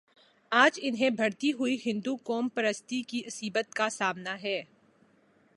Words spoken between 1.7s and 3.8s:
ہندوقوم پرستی کی عصبیت